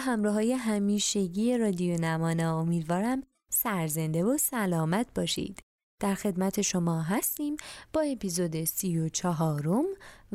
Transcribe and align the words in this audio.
همراه 0.00 0.34
های 0.34 0.52
همیشگی 0.52 1.58
رادیو 1.58 2.00
نمانا 2.00 2.60
امیدوارم 2.60 3.22
سرزنده 3.52 4.24
و 4.24 4.38
سلامت 4.38 5.06
باشید. 5.14 5.62
در 6.00 6.14
خدمت 6.14 6.62
شما 6.62 7.02
هستیم 7.02 7.56
با 7.92 8.00
اپیزود 8.00 8.64
سی 8.64 8.98
و 8.98 9.08
چهارم 9.08 9.84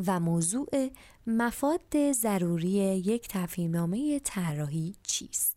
و 0.07 0.19
موضوع 0.19 0.89
مفاد 1.27 2.11
ضروری 2.11 2.69
یک 2.69 3.27
تفهیمنامه 3.27 4.19
طراحی 4.19 4.95
چیست؟ 5.03 5.55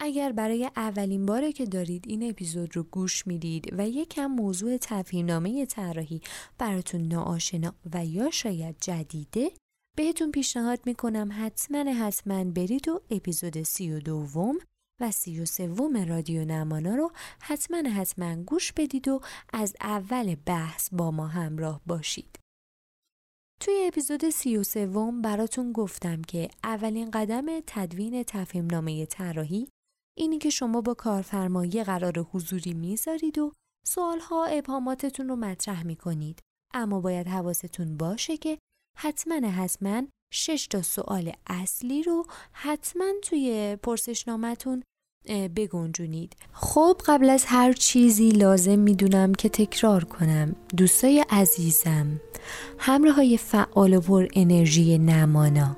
اگر 0.00 0.32
برای 0.32 0.70
اولین 0.76 1.26
باره 1.26 1.52
که 1.52 1.66
دارید 1.66 2.04
این 2.08 2.30
اپیزود 2.30 2.76
رو 2.76 2.82
گوش 2.82 3.26
می‌دید 3.26 3.74
و 3.78 3.88
یکم 3.88 4.26
موضوع 4.26 4.76
تفهیمنامه 4.76 5.66
طراحی 5.66 6.20
براتون 6.58 7.08
ناآشنا 7.08 7.74
و 7.92 8.06
یا 8.06 8.30
شاید 8.30 8.76
جدیده 8.80 9.50
بهتون 9.96 10.30
پیشنهاد 10.30 10.80
می‌کنم 10.86 11.28
حتما 11.32 11.92
حتما 11.92 12.44
برید 12.44 12.88
و 12.88 13.00
اپیزود 13.10 13.62
سی 13.62 13.92
و 13.92 14.00
دوم 14.00 14.58
و 15.00 15.10
سی 15.10 15.40
و 15.40 15.44
سوم 15.44 15.96
رادیو 16.08 16.44
نمانا 16.44 16.94
رو 16.94 17.12
حتما 17.40 17.90
حتما 17.90 18.42
گوش 18.42 18.72
بدید 18.72 19.08
و 19.08 19.20
از 19.52 19.76
اول 19.80 20.34
بحث 20.34 20.88
با 20.92 21.10
ما 21.10 21.26
همراه 21.26 21.80
باشید. 21.86 22.38
توی 23.62 23.84
اپیزود 23.86 24.30
سی 24.30 24.56
و 24.56 24.62
سوم 24.62 25.22
براتون 25.22 25.72
گفتم 25.72 26.22
که 26.22 26.50
اولین 26.64 27.10
قدم 27.10 27.46
تدوین 27.66 28.22
تفهیمنامه 28.22 29.06
طراحی 29.06 29.68
اینی 30.18 30.38
که 30.38 30.50
شما 30.50 30.80
با 30.80 30.94
کارفرمایی 30.94 31.84
قرار 31.84 32.18
حضوری 32.18 32.74
می‌ذارید 32.74 33.38
و 33.38 33.52
سوالها 33.86 34.44
ابهاماتتون 34.44 35.28
رو 35.28 35.36
مطرح 35.36 35.86
می‌کنید. 35.86 36.40
اما 36.74 37.00
باید 37.00 37.28
حواستون 37.28 37.96
باشه 37.96 38.36
که 38.36 38.58
حتما 39.02 39.48
حتما 39.48 40.02
شش 40.32 40.66
تا 40.66 40.82
سوال 40.82 41.32
اصلی 41.46 42.02
رو 42.02 42.26
حتما 42.52 43.04
توی 43.22 43.76
پرسشنامتون 43.82 44.82
بگنجونید. 45.56 46.36
خب 46.52 47.00
قبل 47.06 47.30
از 47.30 47.44
هر 47.46 47.72
چیزی 47.72 48.28
لازم 48.28 48.78
می‌دونم 48.78 49.34
که 49.34 49.48
تکرار 49.48 50.04
کنم. 50.04 50.56
دوستای 50.76 51.24
عزیزم 51.30 52.20
همراه 52.78 53.14
های 53.14 53.36
فعال 53.36 53.94
و 53.94 54.00
پر 54.00 54.26
انرژی 54.34 54.98
نمانا. 54.98 55.76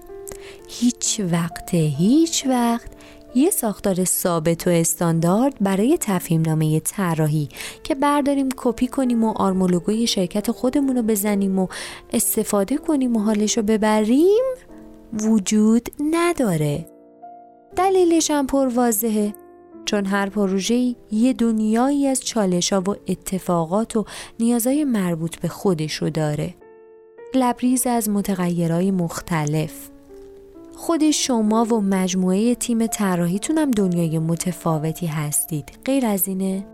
هیچ 0.68 1.20
وقت 1.20 1.74
هیچ 1.74 2.46
وقت 2.46 2.90
یه 3.34 3.50
ساختار 3.50 4.04
ثابت 4.04 4.66
و 4.66 4.70
استاندارد 4.70 5.54
برای 5.60 5.98
تفهیم 6.00 6.42
نامه 6.42 6.80
طراحی 6.80 7.48
که 7.82 7.94
برداریم 7.94 8.48
کپی 8.56 8.86
کنیم 8.86 9.24
و 9.24 9.32
آرمولوگوی 9.36 10.06
شرکت 10.06 10.50
خودمون 10.50 10.96
رو 10.96 11.02
بزنیم 11.02 11.58
و 11.58 11.66
استفاده 12.12 12.76
کنیم 12.76 13.16
و 13.16 13.20
حالش 13.20 13.56
رو 13.56 13.62
ببریم 13.62 14.42
وجود 15.12 15.88
نداره. 16.10 16.86
دلیلش 17.76 18.30
هم 18.30 18.46
پر 18.46 18.66
واضحه. 18.66 19.34
چون 19.84 20.06
هر 20.06 20.28
پروژه 20.28 20.94
یه 21.10 21.32
دنیایی 21.32 22.06
از 22.06 22.20
چالش 22.20 22.72
ها 22.72 22.80
و 22.80 22.94
اتفاقات 23.08 23.96
و 23.96 24.04
نیازهای 24.40 24.84
مربوط 24.84 25.36
به 25.36 25.48
خودش 25.48 25.94
رو 25.94 26.10
داره. 26.10 26.54
لبریز 27.34 27.86
از 27.86 28.08
متغیرهای 28.08 28.90
مختلف. 28.90 29.91
خود 30.74 31.10
شما 31.10 31.64
و 31.64 31.80
مجموعه 31.80 32.54
تیم 32.54 32.86
طراحیتون 32.86 33.58
هم 33.58 33.70
دنیای 33.70 34.18
متفاوتی 34.18 35.06
هستید. 35.06 35.78
غیر 35.84 36.06
از 36.06 36.28
اینه؟ 36.28 36.66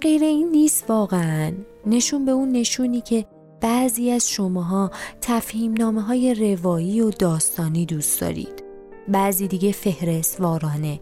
غیر 0.00 0.24
این 0.24 0.48
نیست 0.50 0.90
واقعا. 0.90 1.52
نشون 1.86 2.24
به 2.24 2.32
اون 2.32 2.52
نشونی 2.52 3.00
که 3.00 3.26
بعضی 3.60 4.10
از 4.10 4.30
شماها 4.30 4.90
تفهیم 5.20 5.72
نامه 5.72 6.02
های 6.02 6.54
روایی 6.54 7.00
و 7.00 7.10
داستانی 7.10 7.86
دوست 7.86 8.20
دارید. 8.20 8.64
بعضی 9.08 9.48
دیگه 9.48 9.72
فهرست 9.72 10.40
وارانه 10.40 11.00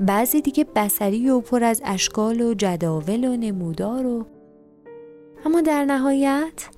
بعضی 0.00 0.40
دیگه 0.40 0.66
بسری 0.76 1.30
و 1.30 1.40
پر 1.40 1.64
از 1.64 1.82
اشکال 1.84 2.40
و 2.40 2.54
جداول 2.54 3.24
و 3.24 3.36
نمودار 3.36 4.06
و 4.06 4.26
اما 5.44 5.60
در 5.60 5.84
نهایت 5.84 6.68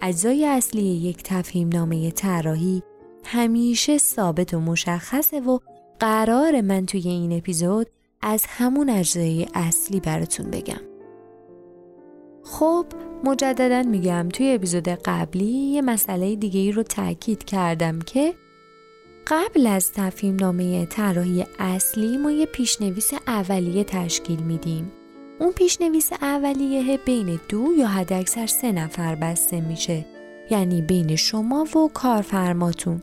اجزای 0.00 0.44
اصلی 0.46 0.82
یک 0.82 1.22
تفهیم 1.22 1.68
نامه 1.68 2.10
طراحی 2.10 2.82
همیشه 3.24 3.98
ثابت 3.98 4.54
و 4.54 4.60
مشخصه 4.60 5.40
و 5.40 5.58
قرار 6.00 6.60
من 6.60 6.86
توی 6.86 7.08
این 7.08 7.32
اپیزود 7.32 7.86
از 8.22 8.44
همون 8.48 8.90
اجزای 8.90 9.46
اصلی 9.54 10.00
براتون 10.00 10.50
بگم. 10.50 10.80
خب 12.44 12.86
مجددا 13.24 13.82
میگم 13.82 14.28
توی 14.32 14.54
اپیزود 14.54 14.88
قبلی 14.88 15.44
یه 15.44 15.82
مسئله 15.82 16.36
دیگه 16.36 16.60
ای 16.60 16.72
رو 16.72 16.82
تاکید 16.82 17.44
کردم 17.44 17.98
که 17.98 18.34
قبل 19.26 19.66
از 19.66 19.92
تفهیم 19.92 20.36
نامه 20.36 20.86
طراحی 20.86 21.46
اصلی 21.58 22.16
ما 22.16 22.30
یه 22.30 22.46
پیشنویس 22.46 23.10
اولیه 23.26 23.84
تشکیل 23.84 24.40
میدیم. 24.40 24.92
اون 25.38 25.52
پیشنویس 25.52 26.12
اولیه 26.12 26.96
بین 26.96 27.40
دو 27.48 27.72
یا 27.78 27.86
حداکثر 27.86 28.46
سه 28.46 28.72
نفر 28.72 29.14
بسته 29.14 29.60
میشه. 29.60 30.06
یعنی 30.50 30.82
بین 30.82 31.16
شما 31.16 31.64
و 31.64 31.88
کارفرماتون. 31.94 33.02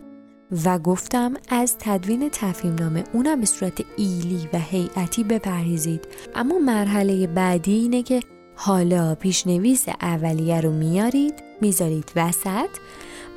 و 0.65 0.79
گفتم 0.79 1.33
از 1.49 1.75
تدوین 1.79 2.29
تفهیم 2.29 2.75
نامه 2.75 3.03
اونم 3.13 3.39
به 3.39 3.45
صورت 3.45 3.81
ایلی 3.97 4.49
و 4.53 4.59
هیئتی 4.59 5.23
بپرهیزید. 5.23 6.07
اما 6.35 6.59
مرحله 6.59 7.27
بعدی 7.27 7.73
اینه 7.73 8.03
که 8.03 8.19
حالا 8.55 9.15
پیشنویس 9.15 9.85
اولیه 10.01 10.61
رو 10.61 10.71
میارید 10.71 11.33
می‌ذارید 11.61 12.11
وسط 12.15 12.69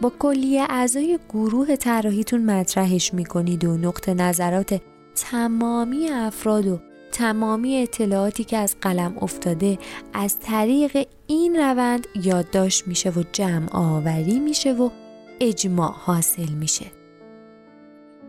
با 0.01 0.13
کلیه 0.19 0.67
اعضای 0.69 1.19
گروه 1.29 1.77
طراحیتون 1.77 2.45
مطرحش 2.51 3.15
می‌کنید 3.15 3.65
و 3.65 3.77
نقطه 3.77 4.15
نظرات 4.15 4.81
تمامی 5.15 6.09
افراد 6.09 6.67
و 6.67 6.81
تمامی 7.13 7.77
اطلاعاتی 7.77 8.45
که 8.45 8.57
از 8.57 8.77
قلم 8.81 9.19
افتاده 9.21 9.79
از 10.13 10.41
طریق 10.41 11.07
این 11.27 11.57
روند 11.57 12.07
یادداشت 12.15 12.89
میشه 12.89 13.11
و 13.11 13.23
جمع 13.33 13.69
آوری 13.73 14.39
میشه 14.39 14.73
و 14.73 14.91
اجماع 15.41 15.93
حاصل 15.93 16.53
میشه. 16.53 17.00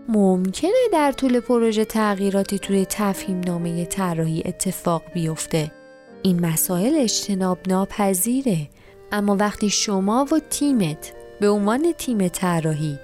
ممکنه 0.09 0.71
در 0.93 1.11
طول 1.11 1.39
پروژه 1.39 1.85
تغییراتی 1.85 2.59
توی 2.59 2.85
تفهیم 2.89 3.39
نامه 3.39 3.85
طراحی 3.85 4.41
اتفاق 4.45 5.03
بیفته. 5.13 5.71
این 6.23 6.45
مسائل 6.45 6.95
اجتناب 6.95 7.59
ناپذیره 7.67 8.69
اما 9.11 9.35
وقتی 9.39 9.69
شما 9.69 10.27
و 10.31 10.39
تیمت 10.49 11.13
به 11.39 11.49
عنوان 11.49 11.93
تیم 11.97 12.27
طراحی 12.27 12.99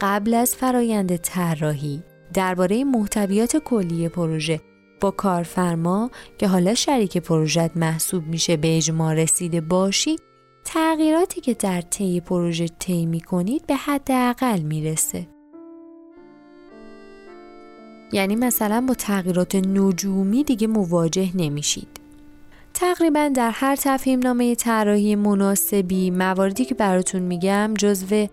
قبل 0.00 0.34
از 0.34 0.54
فرایند 0.54 1.16
طراحی 1.16 2.02
درباره 2.34 2.84
محتویات 2.84 3.56
کلی 3.56 4.08
پروژه 4.08 4.60
با 5.00 5.10
کارفرما 5.10 6.10
که 6.38 6.48
حالا 6.48 6.74
شریک 6.74 7.18
پروژه 7.18 7.70
محسوب 7.76 8.26
میشه 8.26 8.56
به 8.56 8.76
اجماع 8.76 9.14
رسیده 9.14 9.60
باشی 9.60 10.16
تغییراتی 10.64 11.40
که 11.40 11.54
در 11.54 11.80
طی 11.80 12.20
پروژه 12.20 12.68
طی 12.78 13.06
می‌کنید 13.06 13.66
به 13.66 13.74
حداقل 13.74 14.60
می‌رسه. 14.60 15.35
یعنی 18.16 18.36
مثلا 18.36 18.84
با 18.88 18.94
تغییرات 18.94 19.54
نجومی 19.54 20.44
دیگه 20.44 20.66
مواجه 20.66 21.30
نمیشید. 21.34 21.88
تقریبا 22.74 23.30
در 23.34 23.50
هر 23.50 23.76
تفهیم 23.76 24.18
نامه 24.18 24.54
طراحی 24.54 25.14
مناسبی 25.14 26.10
مواردی 26.10 26.64
که 26.64 26.74
براتون 26.74 27.22
میگم 27.22 27.74
جزو 27.78 28.26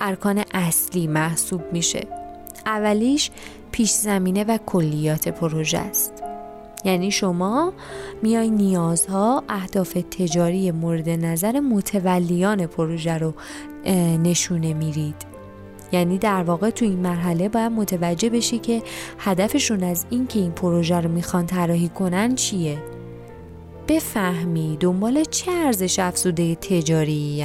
ارکان 0.00 0.44
اصلی 0.54 1.06
محسوب 1.06 1.60
میشه. 1.72 2.06
اولیش 2.66 3.30
پیش 3.72 3.90
زمینه 3.90 4.44
و 4.44 4.58
کلیات 4.66 5.28
پروژه 5.28 5.78
است. 5.78 6.22
یعنی 6.84 7.10
شما 7.10 7.72
میای 8.22 8.50
نیازها 8.50 9.44
اهداف 9.48 9.92
تجاری 9.92 10.70
مورد 10.70 11.08
نظر 11.08 11.60
متولیان 11.60 12.66
پروژه 12.66 13.18
رو 13.18 13.34
نشونه 14.22 14.74
میرید. 14.74 15.31
یعنی 15.92 16.18
در 16.18 16.42
واقع 16.42 16.70
تو 16.70 16.84
این 16.84 16.98
مرحله 16.98 17.48
باید 17.48 17.72
متوجه 17.72 18.30
بشی 18.30 18.58
که 18.58 18.82
هدفشون 19.18 19.82
از 19.82 20.06
اینکه 20.10 20.38
این 20.38 20.52
پروژه 20.52 21.00
رو 21.00 21.10
می‌خوان 21.10 21.46
طراحی 21.46 21.88
کنن 21.88 22.34
چیه. 22.34 22.78
بفهمی 23.88 24.76
دنبال 24.80 25.24
چه 25.24 25.52
ارزش 25.52 25.98
افزوده 25.98 26.54
تجاری 26.54 27.44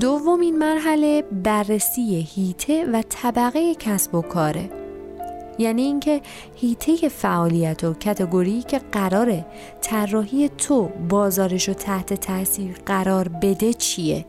دومین 0.00 0.58
مرحله 0.58 1.22
بررسی 1.22 2.28
هیته 2.34 2.86
و 2.92 3.02
طبقه 3.08 3.74
کسب 3.74 4.14
و 4.14 4.22
کاره. 4.22 4.70
یعنی 5.58 5.82
اینکه 5.82 6.20
هیته 6.54 7.08
فعالیت 7.08 7.84
و 7.84 7.94
کتگوری 7.94 8.62
که 8.62 8.80
قراره 8.92 9.46
طراحی 9.80 10.48
تو 10.48 10.88
بازارش 11.08 11.68
رو 11.68 11.74
تحت 11.74 12.14
تاثیر 12.14 12.76
قرار 12.86 13.28
بده 13.28 13.72
چیه؟ 13.72 14.24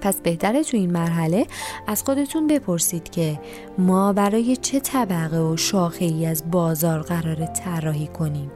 پس 0.00 0.20
بهتره 0.20 0.64
تو 0.64 0.76
این 0.76 0.92
مرحله 0.92 1.46
از 1.86 2.02
خودتون 2.02 2.46
بپرسید 2.46 3.10
که 3.10 3.40
ما 3.78 4.12
برای 4.12 4.56
چه 4.56 4.80
طبقه 4.80 5.38
و 5.38 5.56
شاخه 5.56 6.04
ای 6.04 6.26
از 6.26 6.50
بازار 6.50 7.02
قراره 7.02 7.46
طراحی 7.46 8.06
کنیم؟ 8.06 8.50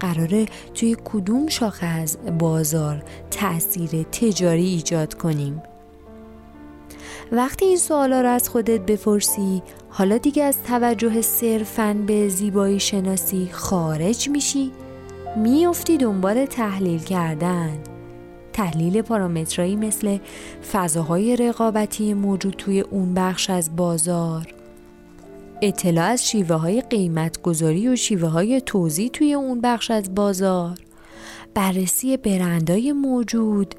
قراره 0.00 0.46
توی 0.74 0.96
کدوم 1.04 1.48
شاخه 1.48 1.86
از 1.86 2.18
بازار 2.38 3.02
تاثیر 3.30 4.02
تجاری 4.02 4.66
ایجاد 4.66 5.14
کنیم؟ 5.14 5.62
وقتی 7.32 7.64
این 7.64 7.76
سوالا 7.76 8.20
رو 8.20 8.28
از 8.28 8.48
خودت 8.48 8.80
بپرسی 8.80 9.62
حالا 9.90 10.18
دیگه 10.18 10.44
از 10.44 10.62
توجه 10.62 11.22
صرفاً 11.22 11.96
به 12.06 12.28
زیبایی 12.28 12.80
شناسی 12.80 13.48
خارج 13.52 14.28
میشی؟ 14.28 14.72
میافتی 15.36 15.96
دنبال 15.96 16.46
تحلیل 16.46 17.00
کردن. 17.00 17.97
تحلیل 18.58 19.02
پارامترایی 19.02 19.76
مثل 19.76 20.18
فضاهای 20.72 21.36
رقابتی 21.36 22.14
موجود 22.14 22.54
توی 22.58 22.80
اون 22.80 23.14
بخش 23.14 23.50
از 23.50 23.76
بازار. 23.76 24.54
اطلاع 25.62 26.04
از 26.04 26.28
شیوه 26.28 26.56
های 26.56 26.80
قیمت 26.80 27.42
گذاری 27.42 27.88
و 27.88 27.96
شیوه 27.96 28.28
های 28.28 28.60
توضیح 28.60 29.10
توی 29.10 29.34
اون 29.34 29.60
بخش 29.60 29.90
از 29.90 30.14
بازار. 30.14 30.78
بررسی 31.54 32.16
برندای 32.16 32.92
موجود. 32.92 33.74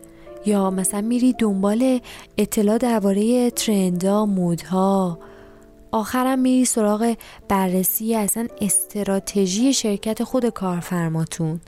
یا 0.46 0.70
مثلا 0.70 1.02
میری 1.02 1.34
دنبال 1.34 2.00
اطلاع 2.38 2.78
درباره 2.78 3.52
ترندها 3.52 4.26
مودها 4.26 5.20
آخرم 5.92 6.40
میری 6.40 6.66
سراغ 6.66 7.16
بررسی 7.48 8.16
اصلا 8.16 8.48
استراتژی 8.62 9.74
شرکت 9.74 10.24
خود 10.24 10.50
کارفرماتون. 10.50 11.60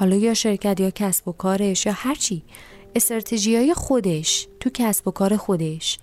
حالا 0.00 0.16
یا 0.16 0.34
شرکت 0.34 0.80
یا 0.80 0.90
کسب 0.90 1.28
و 1.28 1.32
کارش 1.32 1.86
یا 1.86 1.92
هرچی 1.92 2.42
استراتژی 2.94 3.56
های 3.56 3.74
خودش 3.74 4.46
تو 4.60 4.70
کسب 4.74 5.08
و 5.08 5.10
کار 5.10 5.36
خودش. 5.36 5.98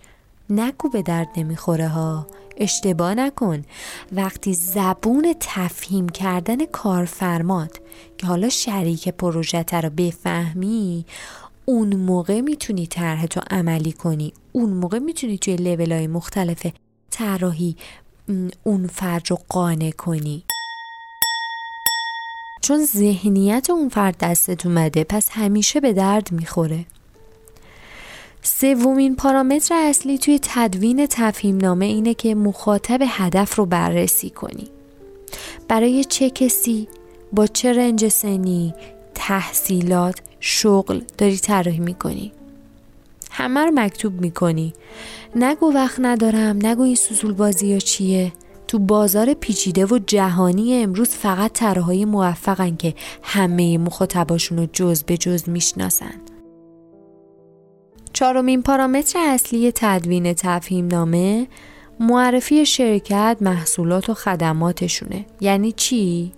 نگو 0.49 0.89
به 0.89 1.01
درد 1.01 1.27
نمی‌خوره 1.37 1.87
ها. 1.87 2.27
اشتباه 2.57 3.15
نکن. 3.15 3.63
وقتی 4.11 4.53
زبون 4.53 5.35
تفهیم 5.39 6.09
کردن 6.09 6.65
کارفرمات 6.65 7.79
که 8.17 8.27
حالا 8.27 8.49
شریک 8.49 9.09
پروژه 9.09 9.65
رو 9.71 9.89
بفهمی 9.89 11.05
اون 11.65 11.95
موقع 11.95 12.41
می‌تونی 12.41 12.87
طرح 12.87 13.25
تو 13.25 13.41
عملی 13.51 13.91
کنی. 13.91 14.33
اون 14.51 14.69
موقع 14.69 14.99
می‌تونی 14.99 15.37
توی 15.37 15.55
لیول 15.55 15.91
های 15.91 16.07
مختلف 16.07 16.65
طراحی 17.11 17.75
اون 18.63 18.87
فرد 18.87 19.23
رو 19.29 19.39
قانع 19.49 19.91
کنی. 19.91 20.43
چون 22.67 22.85
ذهنیت 22.85 23.69
اون 23.69 23.89
فرد 23.89 24.17
دستت 24.17 24.65
اومده 24.65 25.03
پس 25.03 25.29
همیشه 25.31 25.79
به 25.79 25.93
درد 25.93 26.31
می‌خوره. 26.31 26.85
سومین 28.41 29.15
پارامتر 29.15 29.75
اصلی 29.75 30.17
توی 30.17 30.39
تدوین 30.41 31.07
تفهیم 31.09 31.57
نامه 31.57 31.85
اینه 31.85 32.13
که 32.13 32.35
مخاطب 32.35 32.99
هدف 33.07 33.55
رو 33.55 33.65
بررسی 33.65 34.29
کنی. 34.29 34.67
برای 35.67 36.03
چه 36.03 36.29
کسی؟ 36.29 36.87
با 37.33 37.47
چه 37.47 37.73
رنج 37.73 38.07
سنی؟ 38.07 38.73
تحصیلات؟ 39.15 40.15
شغل؟ 40.39 41.01
داری 41.17 41.37
طراحی 41.37 41.79
می‌کنی. 41.79 42.31
همه 43.31 43.59
رو 43.59 43.71
مکتوب 43.75 44.21
می‌کنی. 44.21 44.73
نگو 45.35 45.73
وقت 45.73 45.99
ندارم 45.99 46.65
نگو 46.65 46.81
این 46.81 46.95
سوسول 46.95 47.33
بازی 47.33 47.67
یا 47.67 47.79
چیه؟ 47.79 48.31
تو 48.67 48.79
بازار 48.79 49.33
پیچیده 49.33 49.85
و 49.85 49.99
جهانی 50.07 50.83
امروز 50.83 51.09
فقط 51.09 51.53
طراحهای 51.53 52.05
موفقن 52.05 52.75
که 52.75 52.93
همه 53.23 53.77
مخاطباشون 53.77 54.57
رو 54.57 54.67
جز 54.73 55.03
به 55.03 55.17
جز 55.17 55.49
می‌شناسن 55.49 56.13
چهارمین 58.13 58.61
پارامتر 58.61 59.19
اصلی 59.19 59.71
تدوین 59.75 60.33
تفهیم 60.33 60.87
نامه 60.87 61.47
معرفی 61.99 62.65
شرکت 62.65 63.37
محصولات 63.41 64.09
و 64.09 64.13
خدماتشونه 64.13 65.25
یعنی 65.41 65.71
چی؟ 65.71 66.33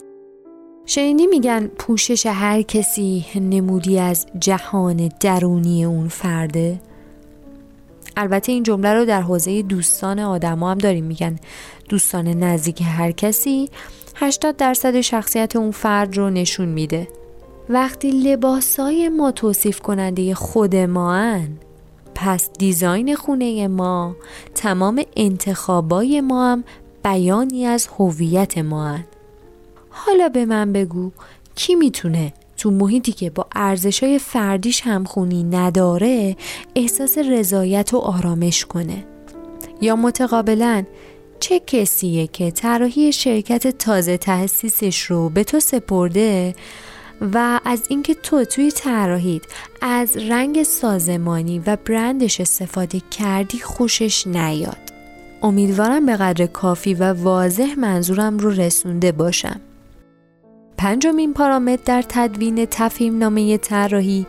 شنیدی 0.85 1.27
میگن 1.27 1.67
پوشش 1.67 2.25
هر 2.25 2.61
کسی 2.61 3.25
نمودی 3.35 3.99
از 3.99 4.27
جهان 4.39 5.09
درونی 5.19 5.85
اون 5.85 6.07
فرده؟ 6.07 6.81
البته 8.19 8.51
این 8.51 8.63
جمله 8.63 8.93
رو 8.93 9.05
در 9.05 9.21
حوزه 9.21 9.61
دوستان 9.61 10.19
آدما 10.19 10.71
هم 10.71 10.77
داریم 10.77 11.05
میگن 11.05 11.35
دوستان 11.89 12.27
نزدیک 12.27 12.81
هر 12.85 13.11
کسی 13.11 13.69
80 14.15 14.57
درصد 14.57 15.01
شخصیت 15.01 15.55
اون 15.55 15.71
فرد 15.71 16.17
رو 16.17 16.29
نشون 16.29 16.67
میده 16.67 17.07
وقتی 17.69 18.11
لباسای 18.11 19.09
ما 19.09 19.31
توصیف 19.31 19.79
کننده 19.79 20.35
خود 20.35 20.75
ما 20.75 21.15
هن 21.15 21.49
پس 22.15 22.49
دیزاین 22.57 23.15
خونه 23.15 23.67
ما 23.67 24.15
تمام 24.55 25.03
انتخابای 25.15 26.21
ما 26.21 26.51
هم 26.51 26.63
بیانی 27.03 27.65
از 27.65 27.89
هویت 27.99 28.57
ما 28.57 28.87
هن. 28.87 29.05
حالا 29.89 30.29
به 30.29 30.45
من 30.45 30.73
بگو 30.73 31.11
کی 31.55 31.75
می‌تونه 31.75 32.33
تو 32.59 32.71
محیطی 32.71 33.11
که 33.11 33.29
با 33.29 33.47
ارزشای 33.55 34.19
فردیش 34.19 34.81
همخونی 34.81 35.43
نداره 35.43 36.35
احساس 36.75 37.17
رضایت 37.17 37.93
و 37.93 37.97
آرامش 37.97 38.65
کنه. 38.65 39.05
یا 39.81 39.95
متقابلا 39.95 40.83
چه 41.39 41.59
کسیه 41.59 42.27
که 42.27 42.51
طراحی 42.51 43.13
شرکت 43.13 43.67
تازه 43.67 44.17
تأسیسش 44.17 45.01
رو 45.01 45.29
به 45.29 45.43
تو 45.43 45.59
سپرده 45.59 46.55
و 47.33 47.59
از 47.65 47.83
اینکه 47.89 48.13
تو 48.13 48.45
توی 48.45 48.71
طراحیت 48.71 49.41
از 49.81 50.17
رنگ 50.17 50.63
سازمانی 50.63 51.59
و 51.59 51.77
برندش 51.85 52.41
استفاده 52.41 53.01
کردی 53.11 53.59
خوشش 53.59 54.27
نیاد. 54.27 54.77
امیدوارم 55.41 56.05
به 56.05 56.15
قدر 56.15 56.45
کافی 56.45 56.93
و 56.93 57.13
واضح 57.13 57.75
منظورم 57.77 58.37
رو 58.37 58.49
رسونده 58.49 59.11
باشم. 59.11 59.61
پنجمین 60.79 61.33
پارامتر 61.33 61.81
در 61.85 62.03
تدوین 62.09 62.65
تفهیم 62.65 63.17
نامه 63.17 63.57
طراحی 63.57 64.25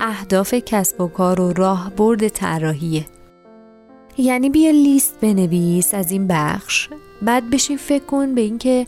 اهداف 0.00 0.54
کسب 0.54 1.00
و 1.00 1.08
کار 1.08 1.40
و 1.40 1.52
راهبرد 1.52 2.28
طراحیه 2.28 3.06
یعنی 4.18 4.50
بیا 4.50 4.70
لیست 4.70 5.20
بنویس 5.20 5.94
از 5.94 6.10
این 6.10 6.26
بخش 6.26 6.88
بعد 7.22 7.50
بشین 7.50 7.76
فکر 7.76 8.04
کن 8.04 8.34
به 8.34 8.40
اینکه 8.40 8.86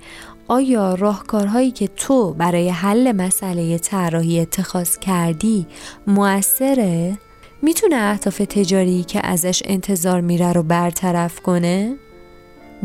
آیا 0.49 0.95
راهکارهایی 0.95 1.71
که 1.71 1.89
تو 1.89 2.33
برای 2.33 2.69
حل 2.69 3.13
مسئله 3.13 3.79
طراحی 3.79 4.41
اتخاذ 4.41 4.99
کردی 4.99 5.67
موثره؟ 6.07 7.19
می‌تونه 7.63 7.97
اهداف 7.97 8.39
تجاری 8.39 9.03
که 9.05 9.27
ازش 9.27 9.63
انتظار 9.65 10.21
میره 10.21 10.53
رو 10.53 10.63
برطرف 10.63 11.41
کنه؟ 11.41 11.97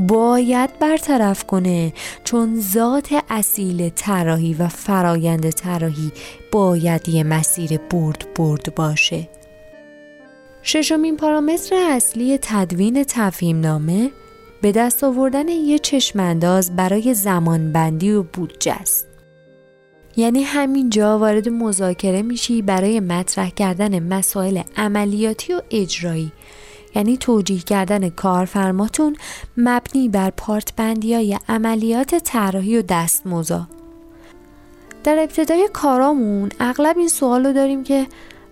باید 0.07 0.79
برطرف 0.79 1.43
کنه 1.43 1.93
چون 2.23 2.61
ذات 2.61 3.23
اصیل 3.29 3.89
طراحی 3.89 4.53
و 4.53 4.67
فرایند 4.67 5.49
طراحی 5.49 6.11
باید 6.51 7.09
یه 7.09 7.23
مسیر 7.23 7.77
برد 7.77 8.27
برد 8.35 8.75
باشه 8.75 9.29
ششمین 10.61 11.17
پارامتر 11.17 11.75
اصلی 11.75 12.39
تدوین 12.41 13.03
تفهیم 13.03 13.59
نامه 13.59 14.11
به 14.61 14.71
دست 14.71 15.03
آوردن 15.03 15.47
یه 15.47 15.79
چشمانداز 15.79 16.75
برای 16.75 17.13
زمانبندی 17.13 18.11
و 18.11 18.23
بودجه 18.23 18.73
است. 18.73 19.07
یعنی 20.17 20.43
همینجا 20.43 21.19
وارد 21.19 21.49
مذاکره 21.49 22.21
میشی 22.21 22.61
برای 22.61 22.99
مطرح 22.99 23.49
کردن 23.49 23.99
مسائل 24.03 24.61
عملیاتی 24.77 25.53
و 25.53 25.61
اجرایی 25.71 26.31
یعنی 26.95 27.17
توجیه 27.17 27.59
کردن 27.59 28.09
کارفرماتون 28.09 29.15
مبنی 29.57 30.09
بر 30.09 30.29
پارت 30.29 30.75
بندی 30.75 31.13
های 31.13 31.39
عملیات 31.49 32.15
طراحی 32.15 32.77
و 32.77 32.81
دستموزا 32.81 33.67
در 35.03 35.19
ابتدای 35.19 35.69
کارامون 35.73 36.49
اغلب 36.59 36.97
این 36.97 37.07
سوال 37.07 37.45
رو 37.45 37.53
داریم 37.53 37.83
که 37.83 38.07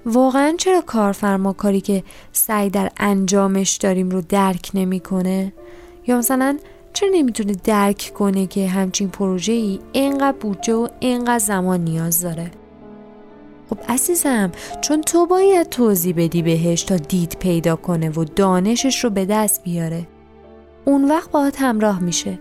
واقعا 0.06 0.56
چرا 0.58 0.82
کارفرما 0.82 1.54
کاری 1.54 1.82
که 1.82 2.04
سعی 2.32 2.70
در 2.70 2.92
انجامش 2.98 3.76
داریم 3.76 4.10
رو 4.10 4.22
درک 4.22 4.72
نمی‌کنه؟ 4.74 5.54
یا 6.08 6.18
مثلا 6.18 6.58
چرا 6.94 7.10
نمی‌تونه 7.14 7.54
درک 7.64 8.12
کنه 8.16 8.48
که 8.48 8.68
همچین 8.68 9.10
پروژه 9.10 9.54
ای 9.54 9.80
اینقدر 9.92 10.38
بودجه 10.38 10.74
و 10.74 10.88
اینقدر 11.00 11.40
زمان 11.40 11.84
نیاز 11.84 12.22
داره؟ 12.22 12.52
خب 13.70 13.78
عزیزم 13.90 14.52
چون 14.82 15.02
تو 15.02 15.26
باید 15.26 15.70
توضیح 15.70 16.14
بدی 16.18 16.42
بهش 16.42 16.84
تا 16.84 16.98
دید 16.98 17.38
پیدا 17.40 17.76
کنه 17.76 18.10
و 18.10 18.24
دانشش 18.24 19.04
رو 19.04 19.10
به 19.10 19.26
دست 19.26 19.64
بیاره. 19.64 20.08
اون 20.86 21.10
وقت 21.10 21.32
باید 21.32 21.56
همراه 21.60 22.00
میشه. 22.00 22.40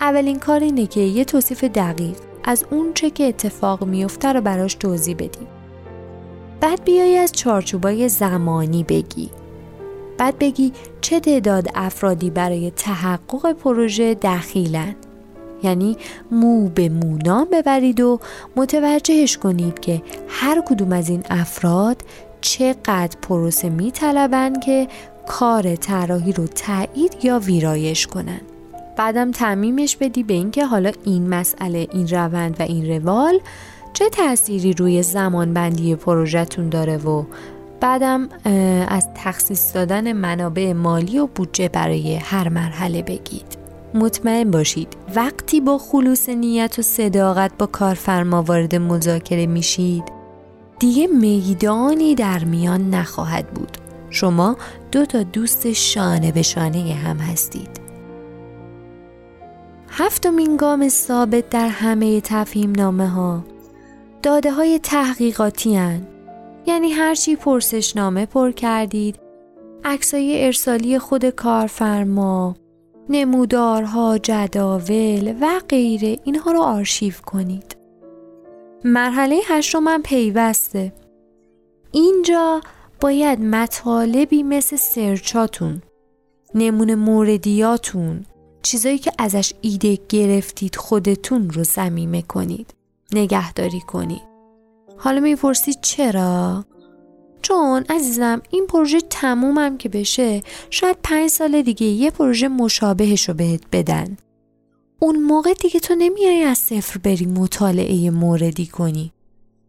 اولین 0.00 0.38
کار 0.38 0.60
اینه 0.60 0.86
که 0.86 1.00
یه 1.00 1.24
توصیف 1.24 1.64
دقیق 1.64 2.16
از 2.44 2.64
اون 2.70 2.92
چه 2.94 3.10
که 3.10 3.24
اتفاق 3.24 3.84
میفته 3.84 4.32
رو 4.32 4.40
براش 4.40 4.74
توضیح 4.74 5.14
بدیم 5.14 5.48
بعد 6.60 6.84
بیای 6.84 7.16
از 7.16 7.32
چارچوبای 7.32 8.08
زمانی 8.08 8.84
بگی. 8.84 9.30
بعد 10.18 10.38
بگی 10.38 10.72
چه 11.00 11.20
تعداد 11.20 11.68
افرادی 11.74 12.30
برای 12.30 12.70
تحقق 12.70 13.52
پروژه 13.52 14.14
دخیلن. 14.14 14.94
یعنی 15.62 15.96
مو 16.30 16.68
به 16.68 16.88
مو 16.88 17.18
نام 17.24 17.48
ببرید 17.52 18.00
و 18.00 18.20
متوجهش 18.56 19.36
کنید 19.36 19.80
که 19.80 20.02
هر 20.28 20.62
کدوم 20.66 20.92
از 20.92 21.08
این 21.08 21.22
افراد 21.30 22.02
چقدر 22.40 23.16
پروسه 23.22 23.68
میطلبن 23.68 24.60
که 24.60 24.88
کار 25.28 25.76
طراحی 25.76 26.32
رو 26.32 26.46
تایید 26.46 27.16
یا 27.22 27.38
ویرایش 27.38 28.06
کنن. 28.06 28.40
بعدم 28.96 29.30
تعمیمش 29.30 29.96
بدی 29.96 30.22
به 30.22 30.34
اینکه 30.34 30.66
حالا 30.66 30.92
این 31.04 31.28
مسئله 31.28 31.88
این 31.92 32.08
روند 32.08 32.56
و 32.58 32.62
این 32.62 32.86
روال 32.86 33.40
چه 33.92 34.08
تأثیری 34.08 34.72
روی 34.72 35.02
زمانبندی 35.02 35.94
پروژهتون 35.94 36.68
داره 36.68 36.96
و 36.96 37.24
بعدم 37.80 38.28
از 38.88 39.06
تخصیص 39.14 39.74
دادن 39.74 40.12
منابع 40.12 40.72
مالی 40.72 41.18
و 41.18 41.26
بودجه 41.26 41.68
برای 41.68 42.14
هر 42.14 42.48
مرحله 42.48 43.02
بگید. 43.02 43.65
مطمئن 43.94 44.50
باشید 44.50 44.96
وقتی 45.16 45.60
با 45.60 45.78
خلوص 45.78 46.28
نیت 46.28 46.78
و 46.78 46.82
صداقت 46.82 47.52
با 47.58 47.66
کارفرما 47.66 48.42
وارد 48.42 48.74
مذاکره 48.74 49.46
میشید 49.46 50.04
دیگه 50.78 51.06
میدانی 51.06 52.14
در 52.14 52.44
میان 52.44 52.90
نخواهد 52.90 53.50
بود 53.50 53.78
شما 54.10 54.56
دو 54.92 55.06
تا 55.06 55.22
دوست 55.22 55.72
شانه 55.72 56.32
به 56.32 56.42
شانه 56.42 56.94
هم 56.94 57.16
هستید 57.16 57.80
هفتمین 59.88 60.56
گام 60.56 60.88
ثابت 60.88 61.48
در 61.50 61.68
همه 61.68 62.20
تفهیم 62.20 62.72
نامه 62.72 63.08
ها 63.08 63.44
داده 64.22 64.50
های 64.52 64.78
تحقیقاتی 64.78 65.76
هن. 65.76 66.06
یعنی 66.66 66.90
هرچی 66.90 67.36
پرسشنامه 67.36 68.26
پر 68.26 68.50
کردید 68.50 69.18
عکسای 69.84 70.44
ارسالی 70.44 70.98
خود 70.98 71.30
کارفرما 71.30 72.56
نمودارها 73.08 74.18
جداول 74.18 75.34
و 75.40 75.60
غیره. 75.68 76.18
اینها 76.24 76.52
رو 76.52 76.60
آرشیو 76.60 77.14
کنید. 77.26 77.76
مرحله 78.84 79.40
هشتم 79.48 80.02
پیوسته. 80.02 80.92
اینجا 81.92 82.60
باید 83.00 83.40
مطالبی 83.40 84.42
مثل 84.42 84.76
سرچاتون 84.76 85.82
نمونه 86.54 86.94
موردیاتون 86.94 88.24
چیزایی 88.62 88.98
که 88.98 89.12
ازش 89.18 89.52
ایده 89.60 89.98
گرفتید 90.08 90.76
خودتون 90.76 91.50
رو 91.50 91.64
زمیمه 91.64 92.22
کنید 92.22 92.74
نگهداری 93.12 93.80
کنید. 93.80 94.22
حالا 94.96 95.20
می‌پرسید 95.20 95.80
چرا؟ 95.80 96.64
چون 97.46 97.84
عزیزم 97.88 98.42
این 98.50 98.66
پروژه 98.66 99.00
تمومم 99.00 99.78
که 99.78 99.88
بشه 99.88 100.42
شاید 100.70 100.96
پنج 101.02 101.30
سال 101.30 101.62
دیگه 101.62 101.86
یه 101.86 102.10
پروژه 102.10 102.48
مشابهش 102.48 103.28
رو 103.28 103.34
بهت 103.34 103.62
بدن. 103.72 104.16
اون 104.98 105.22
موقع 105.22 105.52
دیگه 105.54 105.80
تو 105.80 105.94
نمیای 105.94 106.42
از 106.42 106.58
صفر 106.58 106.98
بری 106.98 107.26
مطالعه 107.26 108.10
موردی 108.10 108.66
کنی. 108.66 109.12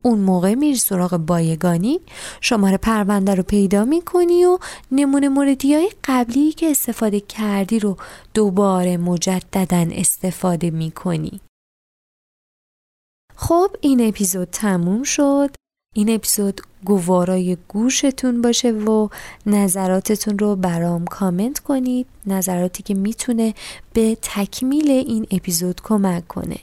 اون 0.02 0.20
موقع 0.20 0.56
میری 0.56 0.76
سراغ 0.76 1.18
بایگانی 1.18 2.00
شماره 2.42 2.78
پرونده 2.78 3.36
رو 3.36 3.44
پیدا 3.44 3.86
می‌کنی 3.86 4.46
و 4.46 4.60
نمونه 4.92 5.30
موردی 5.30 5.74
های 5.74 5.92
قبلی 6.04 6.52
که 6.52 6.72
استفاده 6.72 7.20
کردی 7.20 7.80
رو 7.80 7.98
دوباره 8.34 8.98
مجددا 8.98 9.88
استفاده 9.92 10.72
می‌کنی. 10.72 11.42
خب 13.36 13.70
این 13.82 14.08
اپیزود 14.08 14.48
تموم 14.48 15.04
شد. 15.04 15.50
این 15.98 16.16
اپیزود 16.16 16.62
گوارای 16.86 17.58
گوشتون 17.68 18.42
باشه 18.42 18.72
و 18.72 19.10
نظراتتون 19.46 20.40
رو 20.40 20.56
برام 20.56 21.06
کامنت 21.06 21.60
کنید 21.60 22.08
نظراتی 22.28 22.84
که 22.84 22.94
می‌تونه 22.94 23.54
به 23.94 24.18
تکمیل 24.22 24.92
این 24.92 25.28
اپیزود 25.32 25.82
کمک 25.84 26.28
کنه. 26.28 26.58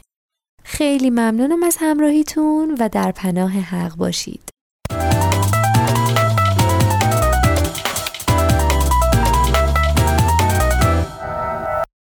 خیلی 0.65 1.11
ممنونم 1.11 1.63
از 1.63 1.77
همراهیتون 1.81 2.77
و 2.81 2.89
در 2.89 3.13
پناه 3.13 3.51
حق 3.53 3.97
باشید. 3.97 4.54